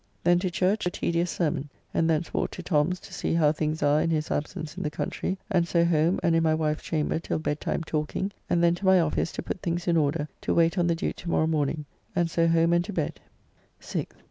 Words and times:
Then 0.23 0.39
to 0.39 0.49
church 0.49 0.85
to 0.85 0.87
a 0.87 0.91
tedious 0.91 1.29
sermon, 1.29 1.69
and 1.93 2.09
thence 2.09 2.33
walked 2.33 2.55
to 2.55 2.63
Tom's 2.63 2.99
to 3.01 3.13
see 3.13 3.35
how 3.35 3.51
things 3.51 3.83
are 3.83 4.01
in 4.01 4.09
his 4.09 4.31
absence 4.31 4.75
in 4.75 4.81
the 4.81 4.89
country, 4.89 5.37
and 5.51 5.67
so 5.67 5.85
home 5.85 6.19
and 6.23 6.35
in 6.35 6.41
my 6.41 6.55
wife's 6.55 6.81
chamber 6.81 7.19
till 7.19 7.37
bedtime 7.37 7.83
talking, 7.83 8.31
and 8.49 8.63
then 8.63 8.73
to 8.73 8.85
my 8.87 8.99
office 8.99 9.31
to 9.33 9.43
put 9.43 9.61
things 9.61 9.87
in 9.87 9.97
order 9.97 10.27
to 10.41 10.55
wait 10.55 10.79
on 10.79 10.87
the 10.87 10.95
Duke 10.95 11.17
to 11.17 11.29
morrow 11.29 11.45
morning, 11.45 11.85
and 12.15 12.31
so 12.31 12.47
home 12.47 12.73
and 12.73 12.83
to 12.85 12.93
bed. 12.93 13.19
6th. 13.79 14.07